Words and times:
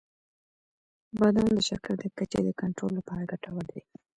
•بادام 1.19 1.49
د 1.55 1.59
شکر 1.69 1.93
د 1.99 2.03
کچې 2.17 2.39
د 2.45 2.49
کنټرول 2.61 2.91
لپاره 2.99 3.29
ګټور 3.31 3.63
دي. 3.71 3.81